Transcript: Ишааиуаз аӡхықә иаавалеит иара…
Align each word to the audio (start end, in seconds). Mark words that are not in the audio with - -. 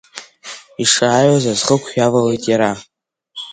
Ишааиуаз 0.83 1.45
аӡхықә 1.51 1.89
иаавалеит 1.97 2.43
иара… 2.51 2.71